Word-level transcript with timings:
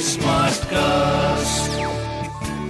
Smart 0.00 0.64
cast 0.64 1.70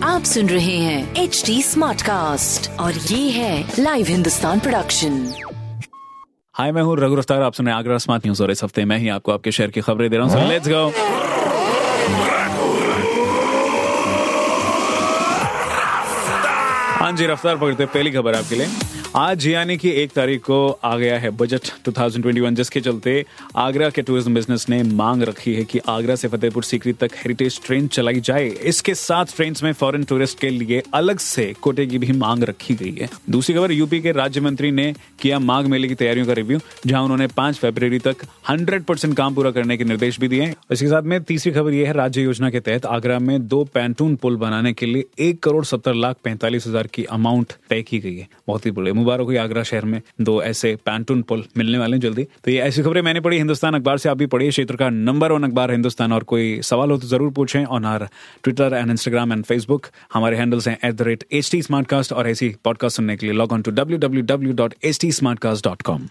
आप 0.04 0.23
सुन 0.23 0.49
रहे 0.49 0.77
हैं 0.77 1.15
एच 1.15 1.42
डी 1.46 1.62
स्मार्ट 1.62 2.03
कास्ट 2.03 2.71
और 2.81 2.93
ये 2.93 3.31
है 3.31 3.73
लाइव 3.79 4.07
हिंदुस्तान 4.07 4.61
प्रोडक्शन 4.61 5.33
हाय 6.55 6.73
मैं 6.73 6.83
हूँ 6.83 6.97
रघु 6.97 7.15
रफ्तार। 7.15 7.43
आप 7.43 7.53
सुने 7.53 7.71
आगरा 7.71 7.99
स्मार्ट 7.99 8.27
न्यूज़ 8.27 8.43
और 8.43 8.51
इस 8.51 8.65
हफ़्ते 8.65 8.85
मैं 8.85 8.99
ही 8.99 9.09
आपको 9.09 9.33
आपके 9.33 9.53
शहर 9.53 9.71
की 9.71 9.81
खबरें 9.81 10.11
दे 10.11 10.17
रहा 10.17 10.27
हूँ। 10.27 10.48
लेट्स 10.48 10.69
गो 10.69 10.93
हाँ 16.98 17.12
जी 17.12 17.27
रफ्तार 17.27 17.57
पकड़ते 17.57 17.87
पहली 17.87 18.11
खबर 18.11 18.35
आपके 18.35 18.55
लिए। 18.55 18.67
आज 19.14 19.46
यानी 19.46 19.77
कि 19.77 19.91
एक 19.93 20.11
तारीख 20.12 20.43
को 20.43 20.57
आ 20.84 20.96
गया 20.96 21.18
है 21.18 21.30
बजट 21.30 21.68
2021 21.84 22.54
जिसके 22.57 22.80
चलते 22.80 23.25
आगरा 23.57 23.89
के 23.90 24.02
टूरिज़्म 24.02 24.34
बिज़नेस 24.34 24.68
ने 24.68 24.82
मांग 24.82 25.22
रखी 25.22 25.54
है 25.54 25.64
कि 25.64 25.79
आगरा 25.89 26.14
से 26.14 26.29
फतेहपुर 26.29 26.64
सीकरी 26.64 26.93
तक 26.93 27.11
हेरिटेज 27.17 27.61
ट्रेन 27.64 27.86
चलाई 27.89 28.21
जाए। 28.21 28.48
इसके 28.48 28.95
साथ 28.95 29.34
ट्रेन 29.36 29.54
में 29.64 29.72
फॉरेन 29.72 30.04
टूरिस्ट 30.04 30.39
के 30.39 30.50
लिए 30.50 30.82
अलग 30.95 31.18
से 31.18 31.53
कोटे 31.62 31.86
की 31.86 31.98
भी 31.98 32.12
मांग 32.12 32.42
रखी 32.42 32.75
गई 32.75 32.95
है। 33.00 33.08
दूसरी 33.31 33.55
खबर, 33.56 33.72
यूपी 33.72 34.00
के 34.00 34.12
राज्य 34.12 34.41
मंत्री 34.41 34.70
ने 34.70 34.92
किया 35.20 35.39
माघ 35.39 35.64
मेले 35.67 35.89
की 35.89 35.95
तैयारियों 35.95 36.27
का 36.27 36.33
रिव्यू 36.33 36.59
जहाँ 36.86 37.03
उन्होंने 37.03 37.27
पाँच 37.27 37.59
फरवरी 37.59 37.98
तक 37.98 38.27
हंड्रेड 38.48 38.84
परसेंट 38.84 39.17
काम 39.17 39.34
पूरा 39.34 39.50
करने 39.50 39.77
के 39.77 39.84
निर्देश 39.84 40.20
भी 40.20 40.28
दिए 40.28 40.53
इसके 40.73 40.86
साथ 40.86 41.03
में 41.03 41.23
तीसरी 41.23 41.53
खबर 41.53 41.73
यह 41.73 41.86
है, 41.86 41.92
राज्य 41.95 42.23
योजना 42.23 42.50
के 42.50 42.61
तहत 42.61 42.86
आगरा 42.86 43.19
में 43.19 43.47
दो 43.48 43.64
पैंटून 43.75 44.17
पुल 44.17 44.36
बनाने 44.36 44.73
के 44.73 44.86
लिए 44.86 45.05
एक 45.20 45.42
करोड़ 45.42 45.64
सत्तर 45.64 45.95
लाख 45.95 46.17
पैंतालीस 46.25 46.67
हज़ार 46.67 46.86
की 46.86 47.05
अमाउंट 47.12 47.53
तय 47.70 47.83
की 47.83 47.98
गई 47.98 48.17
है। 48.17 48.28
बहुत 48.47 48.67
ही 48.67 48.70
बड़े 48.70 48.92
मुबारक 49.06 49.27
हुई 49.27 49.37
आगरा 49.39 49.62
शहर 49.62 49.84
में 49.84 50.01
दो 50.20 50.41
ऐसे 50.42 50.75
पैंटून 50.87 51.23
पुल 51.23 51.45
मिलने 51.56 51.78
वाले 51.78 51.97
हैं 51.97 52.01
जल्दी। 52.01 52.25
तो 52.45 52.51
ये 52.51 52.61
ऐसी 52.62 52.83
खबरें 52.83 53.01
मैंने 53.03 53.20
पढ़ी 53.20 53.37
हिंदुस्तान 53.39 53.75
अखबार 53.75 53.98
से 53.98 54.09
आप 54.09 54.17
भी 54.19 54.27
पढ़िए। 54.34 54.51
क्षेत्र 54.51 54.77
का 54.77 54.89
नंबर 54.91 55.33
वन 55.33 55.45
अखबार 55.45 55.70
हिंदुस्तान। 55.70 56.12
और 56.12 56.23
कोई 56.33 56.61
सवाल 56.65 56.91
हो 56.91 56.97
तो 56.98 57.06
ज़रूर 57.06 57.31
पूछें 57.33 57.65
on 57.65 57.84
our 57.84 58.09
Twitter 58.45 58.75
and 58.75 58.91
Instagram 58.91 59.33
and 59.33 59.45
Facebook 59.45 59.87
हमारे 60.15 60.37
हैंडल्स 60.37 60.69
हैं 60.69 60.77
at 60.85 60.95
the 60.95 61.03
rate 61.09 61.25
H 61.33 61.51
T 61.51 61.63
और 62.15 62.29
ऐसी 62.29 62.48
पॉडकास्ट 62.65 62.97
सुनने 62.97 63.17
के 63.17 63.27
लिए 63.27 63.35
log 63.35 63.53
on 63.53 63.63
to 63.63 63.71
W 63.71 63.98
W 63.98 64.23
W 64.35 64.53
dot 64.55 64.75
H 64.85 65.01
T 65.01 65.11
dot 65.65 65.83
com 65.83 66.09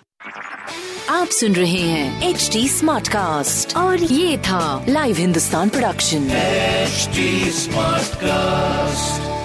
आप 1.10 1.28
सुन 1.40 1.56
रहे 1.56 1.82
हैं 1.82 2.30
एच 2.30 2.50
टी 2.54 2.68
स्मार्ट 2.70 3.08
कास्ट 3.08 3.76
और 3.78 4.04
ये 4.04 4.38
था 4.48 4.86
live 4.90 5.16
Hindustan 5.18 5.70
production 5.70 6.28
smart 7.62 8.16
cast 8.24 9.45